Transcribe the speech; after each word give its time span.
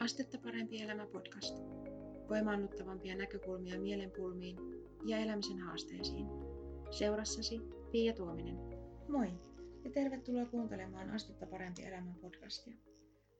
Astetta 0.00 0.38
parempi 0.38 0.82
elämä 0.82 1.06
podcast. 1.06 1.56
Voimaannuttavampia 2.28 3.16
näkökulmia 3.16 3.80
mielenpulmiin 3.80 4.56
ja 5.06 5.18
elämisen 5.18 5.58
haasteisiin. 5.58 6.26
Seurassasi 6.90 7.60
Pia 7.92 8.14
Tuominen. 8.14 8.56
Moi 9.08 9.28
ja 9.84 9.90
tervetuloa 9.90 10.46
kuuntelemaan 10.46 11.10
Astetta 11.10 11.46
parempi 11.46 11.84
elämä 11.84 12.14
podcastia. 12.20 12.76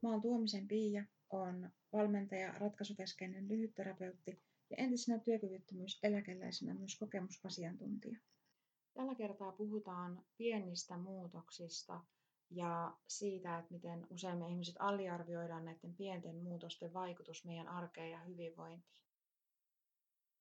Mä 0.02 0.11
oon 0.11 0.21
Tuomisen 0.21 0.68
Pia, 0.68 1.04
on 1.30 1.71
valmentaja, 1.93 2.52
ratkaisukeskeinen 2.59 3.48
lyhytterapeutti 3.48 4.43
ja 4.70 4.77
entisenä 4.77 5.18
työkyvyttömyyseläkeläisenä 5.18 6.75
myös 6.75 6.98
kokemusasiantuntija. 6.98 8.18
Tällä 8.95 9.14
kertaa 9.14 9.52
puhutaan 9.52 10.25
pienistä 10.36 10.96
muutoksista– 10.96 12.00
ja 12.50 12.96
siitä, 13.08 13.58
että 13.58 13.72
miten 13.72 14.06
usein 14.10 14.38
me 14.38 14.48
ihmiset 14.48 14.76
aliarvioidaan 14.79 15.64
näiden 15.64 15.94
pienten 15.94 16.36
muutosten 16.36 16.93
vaikutus 16.93 17.44
meidän 17.44 17.68
arkeen 17.68 18.11
ja 18.11 18.18
hyvinvointiin. 18.18 18.98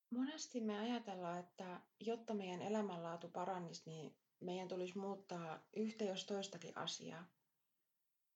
Monesti 0.10 0.62
me 0.62 0.80
ajatellaan, 0.80 1.40
että 1.40 1.82
jotta 2.00 2.34
meidän 2.34 2.62
elämänlaatu 2.62 3.30
parannisi, 3.30 3.90
niin 3.90 4.18
meidän 4.40 4.68
tulisi 4.68 4.98
muuttaa 4.98 5.60
yhtä 5.76 6.04
jos 6.04 6.26
toistakin 6.26 6.78
asiaa. 6.78 7.26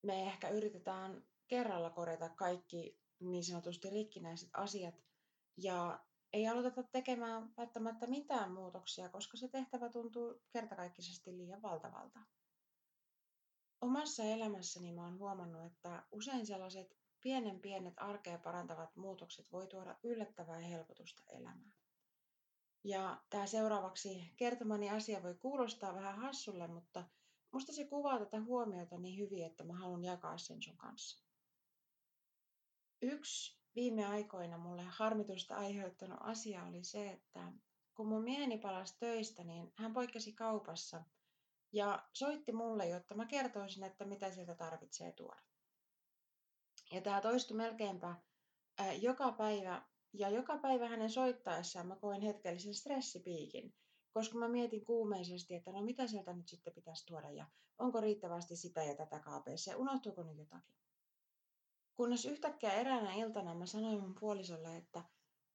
Me 0.03 0.23
ehkä 0.23 0.49
yritetään 0.49 1.23
kerralla 1.47 1.89
korjata 1.89 2.29
kaikki 2.29 2.99
niin 3.19 3.43
sanotusti 3.43 3.89
rikkinäiset 3.89 4.49
asiat 4.53 4.95
ja 5.57 6.05
ei 6.33 6.47
aloiteta 6.47 6.83
tekemään 6.83 7.53
välttämättä 7.57 8.07
mitään 8.07 8.51
muutoksia, 8.51 9.09
koska 9.09 9.37
se 9.37 9.47
tehtävä 9.47 9.89
tuntuu 9.89 10.41
kertakaikkisesti 10.53 11.37
liian 11.37 11.61
valtavalta 11.61 12.19
omassa 13.81 14.23
elämässäni 14.23 14.91
mä 14.91 15.03
oon 15.03 15.19
huomannut, 15.19 15.65
että 15.65 16.03
usein 16.11 16.45
sellaiset 16.45 16.97
pienen 17.21 17.59
pienet 17.59 17.93
arkea 17.97 18.37
parantavat 18.37 18.95
muutokset 18.95 19.51
voi 19.51 19.67
tuoda 19.67 19.99
yllättävää 20.03 20.59
helpotusta 20.59 21.23
elämään. 21.29 21.73
Ja 22.83 23.21
tämä 23.29 23.47
seuraavaksi 23.47 24.33
kertomani 24.37 24.89
asia 24.89 25.23
voi 25.23 25.35
kuulostaa 25.35 25.95
vähän 25.95 26.15
hassulle, 26.15 26.67
mutta 26.67 27.03
musta 27.51 27.73
se 27.73 27.85
kuvaa 27.85 28.19
tätä 28.19 28.41
huomiota 28.41 28.97
niin 28.97 29.17
hyvin, 29.17 29.45
että 29.45 29.63
mä 29.63 29.73
haluan 29.73 30.03
jakaa 30.03 30.37
sen 30.37 30.61
sun 30.61 30.77
kanssa. 30.77 31.23
Yksi 33.01 33.61
viime 33.75 34.05
aikoina 34.05 34.57
mulle 34.57 34.83
harmitusta 34.83 35.55
aiheuttanut 35.55 36.19
asia 36.21 36.63
oli 36.63 36.83
se, 36.83 37.11
että 37.11 37.53
kun 37.95 38.07
mun 38.07 38.23
mieheni 38.23 38.57
palasi 38.57 38.97
töistä, 38.99 39.43
niin 39.43 39.73
hän 39.75 39.93
poikkesi 39.93 40.33
kaupassa– 40.33 41.03
ja 41.71 42.09
soitti 42.13 42.51
mulle, 42.51 42.87
jotta 42.87 43.15
mä 43.15 43.25
kertoisin, 43.25 43.83
että 43.83 44.05
mitä 44.05 44.31
sieltä 44.31 44.55
tarvitsee 44.55 45.11
tuoda. 45.11 45.41
Ja 46.91 47.01
tämä 47.01 47.21
toistui 47.21 47.57
melkeinpä 47.57 48.15
ää, 48.77 48.93
joka 48.93 49.31
päivä, 49.31 49.85
ja 50.13 50.29
joka 50.29 50.57
päivä 50.57 50.87
hänen 50.87 51.09
soittaessaan 51.09 51.87
mä 51.87 51.95
koin 51.95 52.21
hetkellisen 52.21 52.73
stressipiikin, 52.73 53.75
koska 54.13 54.37
mä 54.37 54.47
mietin 54.47 54.85
kuumeisesti, 54.85 55.55
että 55.55 55.71
no 55.71 55.81
mitä 55.81 56.07
sieltä 56.07 56.33
nyt 56.33 56.47
sitten 56.47 56.73
pitäisi 56.73 57.05
tuoda 57.05 57.31
ja 57.31 57.45
onko 57.77 58.01
riittävästi 58.01 58.55
sitä 58.55 58.83
ja 58.83 58.95
tätä 58.95 59.19
kaapeessa 59.19 59.71
ja 59.71 59.77
unohtuuko 59.77 60.23
nyt 60.23 60.37
jotakin. 60.37 60.75
Kunnes 61.95 62.25
yhtäkkiä 62.25 62.73
eräänä 62.73 63.13
iltana 63.13 63.55
mä 63.55 63.65
sanoin 63.65 64.01
mun 64.01 64.15
puolisolle, 64.19 64.77
että 64.77 65.03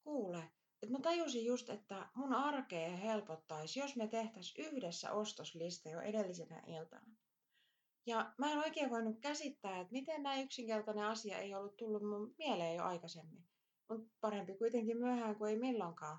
kuule, 0.02 0.50
et 0.82 0.90
mä 0.90 0.98
tajusin 1.00 1.44
just, 1.44 1.68
että 1.68 2.08
mun 2.14 2.34
arkea 2.34 2.96
helpottaisi, 2.96 3.80
jos 3.80 3.96
me 3.96 4.08
tehtäisiin 4.08 4.66
yhdessä 4.66 5.12
ostoslista 5.12 5.88
jo 5.88 6.00
edellisenä 6.00 6.62
iltana. 6.66 7.16
Ja 8.06 8.34
mä 8.38 8.52
en 8.52 8.58
oikein 8.58 8.90
voinut 8.90 9.20
käsittää, 9.20 9.80
että 9.80 9.92
miten 9.92 10.22
näin 10.22 10.44
yksinkertainen 10.44 11.04
asia 11.04 11.38
ei 11.38 11.54
ollut 11.54 11.76
tullut 11.76 12.02
mun 12.02 12.34
mieleen 12.38 12.76
jo 12.76 12.84
aikaisemmin. 12.84 13.44
Mutta 13.88 14.10
parempi 14.20 14.54
kuitenkin 14.54 14.96
myöhään 14.96 15.36
kuin 15.36 15.50
ei 15.50 15.58
milloinkaan. 15.58 16.18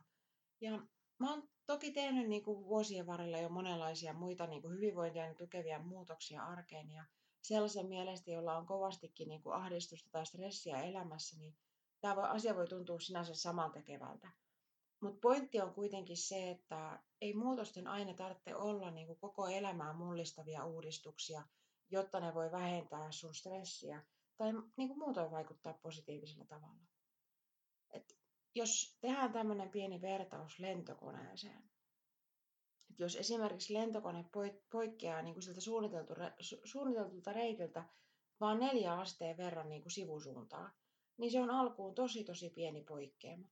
Ja 0.62 0.88
mä 1.20 1.30
oon 1.30 1.50
toki 1.66 1.92
tehnyt 1.92 2.30
niin 2.30 2.44
kuin 2.44 2.66
vuosien 2.66 3.08
varrella 3.08 3.38
jo 3.38 3.50
monenlaisia 3.50 4.14
muita 4.14 4.48
niin 4.48 4.62
kuin 4.62 4.74
hyvinvointia 4.74 5.36
tukevia 5.36 5.80
muutoksia 5.80 6.44
arkeen. 6.44 6.92
Ja 6.92 7.06
sellaisen 7.42 7.88
mielestä, 7.88 8.32
jolla 8.32 8.58
on 8.58 8.66
kovastikin 8.66 9.28
niin 9.28 9.42
kuin 9.42 9.56
ahdistusta 9.56 10.10
tai 10.12 10.26
stressiä 10.26 10.82
elämässä, 10.82 11.38
niin 11.38 11.58
tämä 12.02 12.22
asia 12.22 12.56
voi 12.56 12.68
tuntua 12.68 13.00
sinänsä 13.00 13.36
samantekevältä. 13.36 14.28
Mutta 15.02 15.20
pointti 15.22 15.62
on 15.62 15.74
kuitenkin 15.74 16.18
se, 16.18 16.50
että 16.50 17.04
ei 17.22 17.34
muutosten 17.34 17.88
aina 17.88 18.14
tarvitse 18.14 18.56
olla 18.56 18.92
niin 18.92 19.08
kuin 19.08 19.20
koko 19.20 19.48
elämää 19.48 19.94
mullistavia 19.94 20.66
uudistuksia, 20.66 21.44
jotta 21.90 22.20
ne 22.20 22.34
voi 22.34 22.52
vähentää 22.52 23.12
sun 23.12 23.36
stressiä 23.36 24.04
tai 24.38 24.54
niin 24.78 24.88
kuin 24.88 25.00
muutoin 25.00 25.32
vaikuttaa 25.32 25.74
positiivisella 25.74 26.46
tavalla. 26.46 26.88
Et 27.94 28.18
jos 28.56 28.98
tehdään 29.02 29.34
tämmöinen 29.34 29.70
pieni 29.70 30.02
vertaus 30.02 30.60
lentokoneeseen, 30.60 31.70
et 32.90 33.00
jos 33.00 33.16
esimerkiksi 33.16 33.74
lentokone 33.74 34.26
poikkeaa 34.72 35.22
niin 35.22 35.34
kuin 35.34 35.44
siltä 35.44 35.62
suunniteltulta 36.64 37.34
reitiltä 37.34 37.86
vaan 38.40 38.60
neljä 38.60 38.94
asteen 38.94 39.38
verran 39.38 39.70
niin 39.70 39.82
kuin 39.82 39.92
niin 41.18 41.32
se 41.32 41.42
on 41.42 41.50
alkuun 41.50 41.96
tosi 41.96 42.24
tosi 42.24 42.50
pieni 42.50 42.84
poikkeama. 42.84 43.48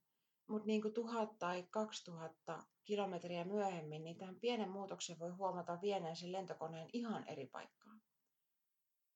Mutta 0.48 0.66
niin 0.66 0.82
kuin 0.82 0.94
tuhat 0.94 1.38
tai 1.38 1.66
kaksi 1.70 2.04
tuhatta 2.04 2.62
kilometriä 2.84 3.44
myöhemmin, 3.44 4.04
niin 4.04 4.16
tämän 4.16 4.40
pienen 4.40 4.70
muutoksen 4.70 5.18
voi 5.18 5.30
huomata 5.30 5.78
vieneen 5.82 6.16
sen 6.16 6.32
lentokoneen 6.32 6.90
ihan 6.92 7.28
eri 7.28 7.46
paikkaan. 7.46 8.02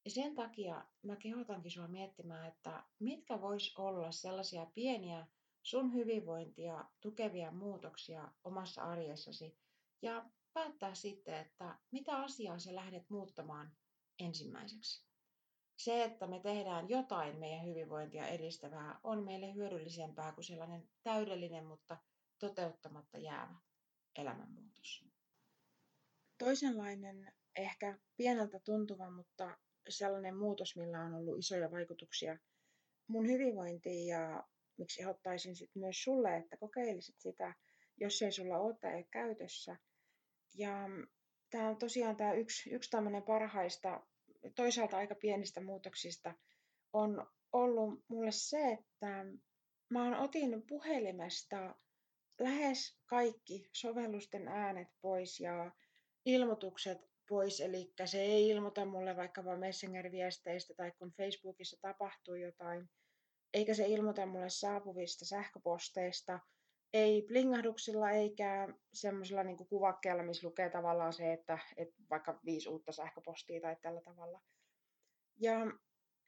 Ja 0.04 0.10
sen 0.10 0.34
takia 0.34 0.84
mä 1.02 1.16
kehotankin 1.16 1.70
sua 1.70 1.88
miettimään, 1.88 2.48
että 2.48 2.84
mitkä 2.98 3.40
vois 3.40 3.74
olla 3.76 4.12
sellaisia 4.12 4.66
pieniä 4.66 5.26
sun 5.62 5.94
hyvinvointia 5.94 6.84
tukevia 7.00 7.50
muutoksia 7.50 8.32
omassa 8.44 8.82
arjessasi 8.82 9.58
ja 10.02 10.30
päättää 10.52 10.94
sitten, 10.94 11.34
että 11.34 11.78
mitä 11.90 12.16
asiaa 12.16 12.58
sä 12.58 12.74
lähdet 12.74 13.10
muuttamaan 13.10 13.72
ensimmäiseksi 14.18 15.09
se, 15.84 16.04
että 16.04 16.26
me 16.26 16.40
tehdään 16.40 16.88
jotain 16.88 17.36
meidän 17.38 17.66
hyvinvointia 17.66 18.26
edistävää, 18.26 19.00
on 19.04 19.24
meille 19.24 19.54
hyödyllisempää 19.54 20.32
kuin 20.32 20.44
sellainen 20.44 20.88
täydellinen, 21.02 21.66
mutta 21.66 21.96
toteuttamatta 22.38 23.18
jäävä 23.18 23.54
elämänmuutos. 24.16 25.04
Toisenlainen, 26.38 27.32
ehkä 27.56 27.98
pieneltä 28.16 28.60
tuntuva, 28.64 29.10
mutta 29.10 29.58
sellainen 29.88 30.36
muutos, 30.36 30.76
millä 30.76 31.00
on 31.00 31.14
ollut 31.14 31.38
isoja 31.38 31.70
vaikutuksia 31.70 32.38
mun 33.06 33.26
hyvinvointiin 33.26 34.06
ja 34.06 34.44
miksi 34.78 35.06
ottaisin 35.06 35.56
sitten 35.56 35.80
myös 35.80 36.02
sulle, 36.02 36.36
että 36.36 36.56
kokeilisit 36.56 37.20
sitä, 37.20 37.54
jos 37.96 38.22
ei 38.22 38.32
sulla 38.32 38.58
ole 38.58 38.76
tai 38.80 39.04
käytössä. 39.10 39.76
Ja 40.54 40.72
tämä 41.50 41.68
on 41.68 41.76
tosiaan 41.76 42.16
tämä 42.16 42.32
yksi, 42.32 42.70
yksi 42.70 42.90
tämmöinen 42.90 43.22
parhaista 43.22 44.06
toisaalta 44.54 44.96
aika 44.96 45.14
pienistä 45.14 45.60
muutoksista 45.60 46.34
on 46.92 47.26
ollut 47.52 48.04
mulle 48.08 48.32
se, 48.32 48.72
että 48.72 49.24
mä 49.90 50.22
otin 50.22 50.62
puhelimesta 50.68 51.74
lähes 52.40 52.98
kaikki 53.06 53.68
sovellusten 53.72 54.48
äänet 54.48 54.88
pois 55.00 55.40
ja 55.40 55.72
ilmoitukset 56.24 56.98
pois, 57.28 57.60
eli 57.60 57.92
se 58.04 58.22
ei 58.22 58.48
ilmoita 58.48 58.84
mulle 58.84 59.16
vaikka 59.16 59.44
vaan 59.44 59.60
Messenger-viesteistä 59.60 60.74
tai 60.76 60.92
kun 60.98 61.12
Facebookissa 61.16 61.76
tapahtuu 61.80 62.34
jotain, 62.34 62.90
eikä 63.54 63.74
se 63.74 63.86
ilmoita 63.86 64.26
mulle 64.26 64.50
saapuvista 64.50 65.24
sähköposteista, 65.24 66.40
ei 66.92 67.22
blingahduksilla 67.28 68.10
eikä 68.10 68.68
semmoisella 68.92 69.42
niin 69.42 69.66
kuvakkeella, 69.68 70.22
missä 70.22 70.46
lukee 70.46 70.70
tavallaan 70.70 71.12
se, 71.12 71.32
että, 71.32 71.58
että 71.76 71.94
vaikka 72.10 72.40
viisi 72.44 72.68
uutta 72.68 72.92
sähköpostia 72.92 73.60
tai 73.60 73.76
tällä 73.82 74.00
tavalla. 74.00 74.40
Ja 75.40 75.54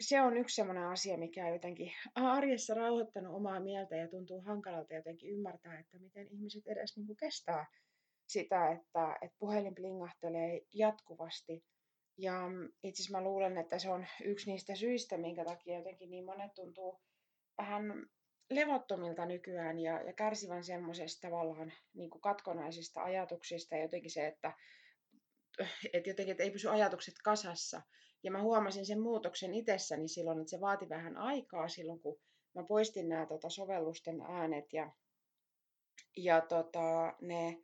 se 0.00 0.20
on 0.20 0.36
yksi 0.36 0.54
semmoinen 0.54 0.84
asia, 0.84 1.18
mikä 1.18 1.46
on 1.46 1.52
jotenkin 1.52 1.92
arjessa 2.14 2.74
rauhoittanut 2.74 3.34
omaa 3.34 3.60
mieltä 3.60 3.96
ja 3.96 4.08
tuntuu 4.08 4.40
hankalalta 4.40 4.94
jotenkin 4.94 5.30
ymmärtää, 5.30 5.78
että 5.78 5.98
miten 5.98 6.28
ihmiset 6.28 6.66
edes 6.66 6.96
niin 6.96 7.06
kuin 7.06 7.16
kestää 7.16 7.66
sitä, 8.26 8.70
että, 8.70 9.18
että 9.22 9.36
puhelin 9.38 9.74
blingahtelee 9.74 10.60
jatkuvasti. 10.74 11.64
Ja 12.18 12.42
itse 12.82 13.02
asiassa 13.02 13.18
mä 13.18 13.24
luulen, 13.24 13.58
että 13.58 13.78
se 13.78 13.90
on 13.90 14.06
yksi 14.24 14.50
niistä 14.50 14.74
syistä, 14.74 15.18
minkä 15.18 15.44
takia 15.44 15.78
jotenkin 15.78 16.10
niin 16.10 16.24
monet 16.24 16.54
tuntuu 16.54 17.00
vähän 17.58 18.06
levottomilta 18.54 19.26
nykyään 19.26 19.78
ja, 19.78 20.02
ja 20.02 20.12
kärsivän 20.12 20.64
semmoisesta 20.64 21.28
tavallaan 21.28 21.72
niin 21.94 22.10
kuin 22.10 22.22
katkonaisista 22.22 23.02
ajatuksista 23.02 23.76
ja 23.76 23.82
jotenkin 23.82 24.10
se, 24.10 24.26
että, 24.26 24.52
että 25.92 26.10
jotenkin 26.10 26.32
että 26.32 26.42
ei 26.42 26.50
pysy 26.50 26.68
ajatukset 26.68 27.14
kasassa. 27.24 27.82
Ja 28.22 28.30
mä 28.30 28.42
huomasin 28.42 28.86
sen 28.86 29.00
muutoksen 29.00 29.54
itsessäni 29.54 30.08
silloin, 30.08 30.40
että 30.40 30.50
se 30.50 30.60
vaati 30.60 30.88
vähän 30.88 31.16
aikaa 31.16 31.68
silloin, 31.68 32.00
kun 32.00 32.20
mä 32.54 32.64
poistin 32.64 33.08
nämä 33.08 33.26
tota, 33.26 33.50
sovellusten 33.50 34.20
äänet 34.20 34.72
ja, 34.72 34.92
ja 36.16 36.40
tota, 36.40 37.14
ne 37.20 37.62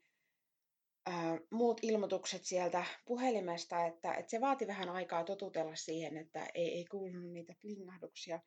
ää, 1.07 1.39
muut 1.51 1.81
ilmoitukset 1.83 2.45
sieltä 2.45 2.85
puhelimesta, 3.05 3.87
että, 3.87 4.15
että 4.15 4.31
se 4.31 4.41
vaati 4.41 4.67
vähän 4.67 4.89
aikaa 4.89 5.25
totutella 5.25 5.75
siihen, 5.75 6.17
että 6.17 6.47
ei, 6.55 6.75
ei 6.75 6.85
kuulunut 6.85 7.33
niitä 7.33 7.55
plingahduksia. 7.61 8.41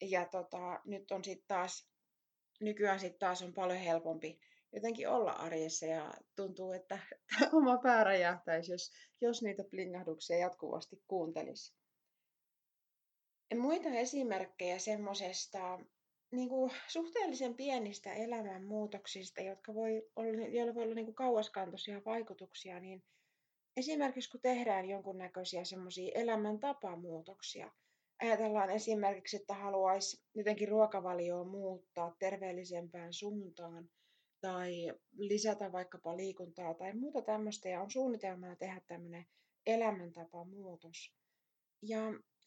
Ja 0.00 0.26
tota, 0.26 0.80
nyt 0.84 1.10
on 1.10 1.24
sitten 1.24 1.48
taas, 1.48 1.90
nykyään 2.60 3.00
sitten 3.00 3.18
taas 3.18 3.42
on 3.42 3.54
paljon 3.54 3.78
helpompi 3.78 4.40
jotenkin 4.72 5.08
olla 5.08 5.32
arjessa 5.32 5.86
ja 5.86 6.14
tuntuu, 6.36 6.72
että 6.72 6.98
oma 7.58 7.78
pää 7.78 8.04
räjähtäisi, 8.04 8.72
jos, 8.72 8.92
jos 9.20 9.42
niitä 9.42 9.64
blingahduksia 9.64 10.38
jatkuvasti 10.38 11.02
kuuntelisi. 11.08 11.74
Muita 13.58 13.88
esimerkkejä 13.88 14.78
semmoisesta 14.78 15.78
niin 16.32 16.50
suhteellisen 16.88 17.54
pienistä 17.54 18.14
elämänmuutoksista, 18.14 19.42
jotka 19.42 19.74
voi 19.74 20.10
olla, 20.16 20.46
joilla 20.46 20.74
voi 20.74 20.82
olla 20.82 20.94
niin 20.94 21.14
kauaskantoisia 21.14 22.02
vaikutuksia, 22.04 22.80
niin 22.80 23.04
esimerkiksi 23.76 24.30
kun 24.30 24.40
tehdään 24.40 24.88
jonkunnäköisiä 24.88 25.64
semmoisia 25.64 26.12
elämäntapamuutoksia, 26.14 27.72
ajatellaan 28.22 28.70
esimerkiksi, 28.70 29.36
että 29.36 29.54
haluaisi 29.54 30.22
jotenkin 30.34 30.68
ruokavalioa 30.68 31.44
muuttaa 31.44 32.16
terveellisempään 32.18 33.12
suuntaan 33.12 33.90
tai 34.40 34.92
lisätä 35.12 35.72
vaikkapa 35.72 36.16
liikuntaa 36.16 36.74
tai 36.74 36.94
muuta 36.94 37.22
tämmöistä 37.22 37.68
ja 37.68 37.80
on 37.80 37.90
suunnitelmana 37.90 38.56
tehdä 38.56 38.80
tämmöinen 38.86 39.26
elämäntapamuutos. 39.66 41.14
Ja 41.82 42.00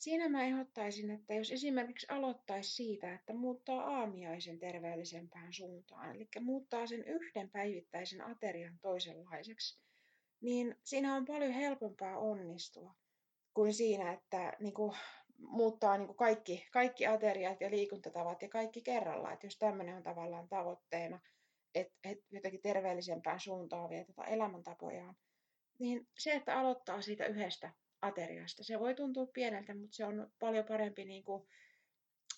Siinä 0.03 0.29
mä 0.29 0.43
ehdottaisin, 0.43 1.09
että 1.09 1.33
jos 1.33 1.51
esimerkiksi 1.51 2.07
aloittaisi 2.09 2.75
siitä, 2.75 3.13
että 3.13 3.33
muuttaa 3.33 3.83
aamiaisen 3.83 4.59
terveellisempään 4.59 5.53
suuntaan, 5.53 6.15
eli 6.15 6.27
muuttaa 6.41 6.87
sen 6.87 7.03
yhden 7.03 7.49
päivittäisen 7.49 8.21
aterian 8.21 8.79
toisenlaiseksi, 8.81 9.79
niin 10.41 10.75
siinä 10.83 11.15
on 11.15 11.25
paljon 11.25 11.51
helpompaa 11.51 12.17
onnistua 12.17 12.93
kuin 13.53 13.73
siinä, 13.73 14.13
että 14.13 14.53
niin 14.59 14.73
kuin, 14.73 14.97
muuttaa 15.37 15.97
niin 15.97 16.07
kuin 16.07 16.17
kaikki, 16.17 16.67
kaikki 16.71 17.07
ateriat 17.07 17.61
ja 17.61 17.71
liikuntatavat 17.71 18.41
ja 18.41 18.49
kaikki 18.49 18.81
kerralla. 18.81 19.31
Että 19.31 19.47
jos 19.47 19.57
tämmöinen 19.57 19.95
on 19.95 20.03
tavallaan 20.03 20.47
tavoitteena, 20.47 21.19
että, 21.75 21.93
että 22.03 22.25
jotenkin 22.31 22.61
terveellisempään 22.61 23.39
suuntaan 23.39 23.89
vie 23.89 24.05
tätä 24.05 24.23
elämäntapojaan, 24.23 25.15
niin 25.79 26.07
se, 26.19 26.33
että 26.33 26.59
aloittaa 26.59 27.01
siitä 27.01 27.25
yhdestä 27.25 27.71
ateriasta. 28.01 28.63
Se 28.63 28.79
voi 28.79 28.95
tuntua 28.95 29.25
pieneltä, 29.25 29.75
mutta 29.75 29.95
se 29.95 30.05
on 30.05 30.31
paljon 30.39 30.65
parempi 30.65 31.05
niin 31.05 31.23
kuin, 31.23 31.47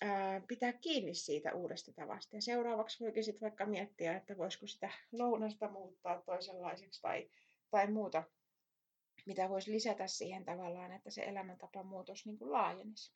ää, 0.00 0.40
pitää 0.48 0.72
kiinni 0.72 1.14
siitä 1.14 1.54
uudesta 1.54 1.92
tavasta. 1.92 2.36
Ja 2.36 2.42
seuraavaksi 2.42 3.04
voikin 3.04 3.24
sitten 3.24 3.46
vaikka 3.46 3.66
miettiä, 3.66 4.16
että 4.16 4.36
voisiko 4.36 4.66
sitä 4.66 4.90
lounasta 5.12 5.68
muuttaa 5.68 6.22
toisenlaiseksi 6.22 7.02
tai, 7.02 7.30
tai 7.70 7.90
muuta, 7.90 8.22
mitä 9.26 9.48
voisi 9.48 9.72
lisätä 9.72 10.06
siihen 10.06 10.44
tavallaan, 10.44 10.92
että 10.92 11.10
se 11.10 11.22
elämäntapamuutos 11.22 12.26
niin 12.26 12.38
kuin 12.38 12.52
laajenisi. 12.52 13.14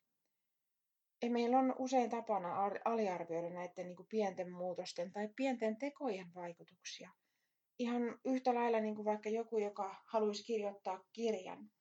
Ja 1.21 1.29
meillä 1.29 1.59
on 1.59 1.75
usein 1.79 2.09
tapana 2.09 2.65
aliarvioida 2.85 3.49
näiden 3.49 3.85
niin 3.85 3.95
kuin 3.95 4.07
pienten 4.09 4.51
muutosten 4.51 5.11
tai 5.11 5.29
pienten 5.35 5.77
tekojen 5.77 6.33
vaikutuksia. 6.35 7.11
Ihan 7.79 8.01
yhtä 8.25 8.55
lailla 8.55 8.79
niin 8.79 8.95
kuin 8.95 9.05
vaikka 9.05 9.29
joku, 9.29 9.57
joka 9.57 9.95
haluaisi 10.05 10.43
kirjoittaa 10.43 11.03
kirjan, 11.13 11.71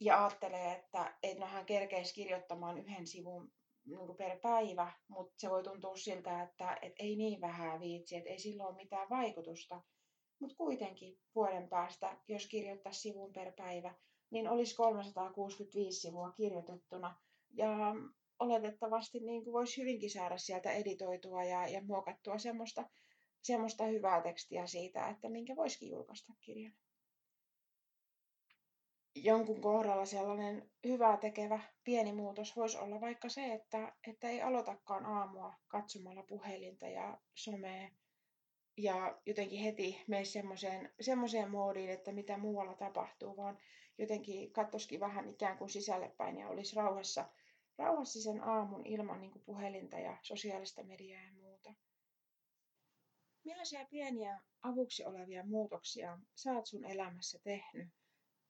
ja 0.00 0.24
ajattelee, 0.24 0.72
että, 0.72 1.18
että 1.22 1.40
no 1.40 1.46
hän 1.46 1.66
kerkeisi 1.66 2.14
kirjoittamaan 2.14 2.78
yhden 2.78 3.06
sivun 3.06 3.52
niin 3.84 4.16
per 4.18 4.38
päivä, 4.40 4.92
mutta 5.08 5.34
se 5.38 5.50
voi 5.50 5.62
tuntua 5.62 5.96
siltä, 5.96 6.42
että, 6.42 6.78
että 6.82 7.02
ei 7.02 7.16
niin 7.16 7.40
vähän 7.40 7.80
viitsi, 7.80 8.16
että 8.16 8.30
ei 8.30 8.38
sillä 8.38 8.66
ole 8.66 8.76
mitään 8.76 9.08
vaikutusta. 9.10 9.82
Mutta 10.38 10.56
kuitenkin 10.56 11.18
vuoden 11.34 11.68
päästä, 11.68 12.16
jos 12.28 12.46
kirjoittaisi 12.46 13.00
sivun 13.00 13.32
per 13.32 13.52
päivä, 13.52 13.94
niin 14.30 14.48
olisi 14.48 14.76
365 14.76 16.00
sivua 16.00 16.32
kirjoitettuna. 16.32 17.16
Ja 17.50 17.94
oletettavasti 18.38 19.20
niin 19.20 19.44
kuin 19.44 19.52
voisi 19.54 19.80
hyvinkin 19.80 20.10
saada 20.10 20.38
sieltä 20.38 20.72
editoitua 20.72 21.44
ja, 21.44 21.68
ja 21.68 21.82
muokattua 21.82 22.38
semmoista, 22.38 22.90
semmoista 23.42 23.84
hyvää 23.84 24.22
tekstiä 24.22 24.66
siitä, 24.66 25.08
että 25.08 25.28
minkä 25.28 25.56
voisikin 25.56 25.90
julkaista 25.90 26.32
kirjan 26.40 26.72
jonkun 29.14 29.60
kohdalla 29.60 30.06
sellainen 30.06 30.70
hyvää 30.86 31.16
tekevä 31.16 31.60
pieni 31.84 32.12
muutos 32.12 32.56
voisi 32.56 32.78
olla 32.78 33.00
vaikka 33.00 33.28
se, 33.28 33.52
että, 33.52 33.92
että 34.08 34.28
ei 34.28 34.42
aloitakaan 34.42 35.06
aamua 35.06 35.54
katsomalla 35.68 36.22
puhelinta 36.22 36.88
ja 36.88 37.18
somea 37.34 37.90
ja 38.76 39.18
jotenkin 39.26 39.60
heti 39.60 40.02
mene 40.06 40.24
semmoiseen, 40.24 40.92
semmoiseen 41.00 41.50
moodiin, 41.50 41.90
että 41.90 42.12
mitä 42.12 42.38
muualla 42.38 42.74
tapahtuu, 42.74 43.36
vaan 43.36 43.58
jotenkin 43.98 44.52
katsosikin 44.52 45.00
vähän 45.00 45.28
ikään 45.28 45.58
kuin 45.58 45.70
sisälle 45.70 46.08
päin 46.08 46.38
ja 46.38 46.48
olisi 46.48 46.76
rauhassa, 46.76 47.28
rauhassa 47.78 48.22
sen 48.22 48.42
aamun 48.42 48.86
ilman 48.86 49.20
niin 49.20 49.42
puhelinta 49.44 49.98
ja 49.98 50.16
sosiaalista 50.22 50.82
mediaa 50.82 51.22
ja 51.22 51.32
muuta. 51.32 51.74
Millaisia 53.44 53.86
pieniä 53.90 54.40
avuksi 54.62 55.04
olevia 55.04 55.44
muutoksia 55.46 56.18
sä 56.34 56.52
oot 56.52 56.66
sun 56.66 56.84
elämässä 56.84 57.38
tehnyt? 57.44 57.88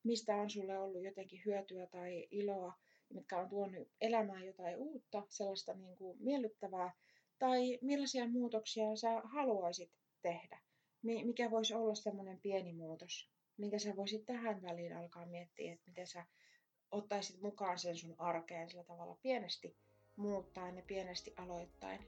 Mistä 0.05 0.37
on 0.37 0.50
sulle 0.50 0.79
ollut 0.79 1.03
jotenkin 1.03 1.43
hyötyä 1.47 1.87
tai 1.87 2.29
iloa, 2.31 2.73
mitkä 3.09 3.38
on 3.41 3.49
tuonut 3.49 3.88
elämään 4.00 4.47
jotain 4.47 4.76
uutta, 4.79 5.23
sellaista 5.29 5.75
niin 5.75 5.97
kuin 5.97 6.23
miellyttävää, 6.23 6.93
tai 7.38 7.79
millaisia 7.82 8.29
muutoksia 8.29 8.97
sä 8.97 9.23
haluaisit 9.25 9.91
tehdä, 10.25 10.61
mikä 11.03 11.50
voisi 11.50 11.75
olla 11.75 11.94
semmoinen 11.94 12.41
pieni 12.41 12.73
muutos, 12.73 13.31
minkä 13.56 13.79
sä 13.79 13.97
voisit 13.97 14.26
tähän 14.26 14.62
väliin 14.62 14.97
alkaa 14.97 15.26
miettiä, 15.26 15.73
että 15.73 15.91
miten 15.91 16.06
sä 16.06 16.25
ottaisit 16.91 17.41
mukaan 17.41 17.79
sen 17.79 17.97
sun 17.97 18.15
arkeen 18.19 18.71
sillä 18.71 18.85
tavalla 18.85 19.19
pienesti 19.23 19.76
muuttaen 20.17 20.76
ja 20.76 20.82
pienesti 20.87 21.35
aloittain. 21.37 22.00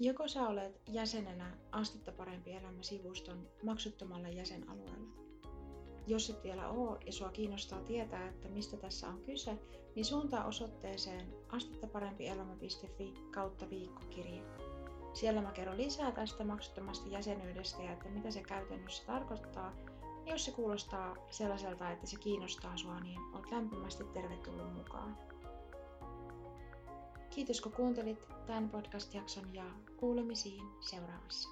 Joko 0.00 0.28
sä 0.28 0.48
olet 0.48 0.80
jäsenenä 0.88 1.58
Astetta 1.72 2.12
parempi 2.12 2.52
elämä 2.52 2.82
sivuston 2.82 3.50
maksuttomalla 3.62 4.28
jäsenalueella, 4.28 5.08
jos 6.06 6.30
et 6.30 6.42
vielä 6.42 6.68
oo 6.68 6.98
ja 7.06 7.12
sua 7.12 7.30
kiinnostaa 7.30 7.82
tietää, 7.82 8.28
että 8.28 8.48
mistä 8.48 8.76
tässä 8.76 9.08
on 9.08 9.22
kyse, 9.22 9.58
niin 9.94 10.04
suuntaa 10.04 10.44
osoitteeseen 10.44 11.34
astettaparempielämä.fi 11.48 13.14
kautta 13.30 13.70
viikkokirja. 13.70 14.42
Siellä 15.16 15.42
mä 15.42 15.52
kerron 15.52 15.76
lisää 15.76 16.12
tästä 16.12 16.44
maksuttomasta 16.44 17.08
jäsenyydestä 17.08 17.82
ja 17.82 17.92
että 17.92 18.08
mitä 18.08 18.30
se 18.30 18.42
käytännössä 18.42 19.06
tarkoittaa. 19.06 19.72
Ja 20.26 20.32
jos 20.32 20.44
se 20.44 20.50
kuulostaa 20.50 21.16
sellaiselta, 21.30 21.90
että 21.90 22.06
se 22.06 22.16
kiinnostaa 22.16 22.76
sua, 22.76 23.00
niin 23.00 23.20
oot 23.34 23.50
lämpimästi 23.50 24.04
tervetullut 24.04 24.74
mukaan. 24.74 25.18
Kiitos 27.30 27.60
kun 27.60 27.72
kuuntelit 27.72 28.28
tämän 28.46 28.70
podcast-jakson 28.70 29.54
ja 29.54 29.64
kuulemisiin 29.96 30.64
seuraavassa. 30.80 31.48